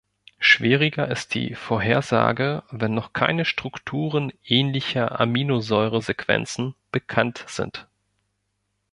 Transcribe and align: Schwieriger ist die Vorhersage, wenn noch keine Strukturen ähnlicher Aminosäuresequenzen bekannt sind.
Schwieriger 0.39 1.07
ist 1.09 1.35
die 1.35 1.53
Vorhersage, 1.53 2.63
wenn 2.71 2.95
noch 2.95 3.13
keine 3.13 3.45
Strukturen 3.45 4.31
ähnlicher 4.43 5.19
Aminosäuresequenzen 5.21 6.73
bekannt 6.91 7.45
sind. 7.47 7.87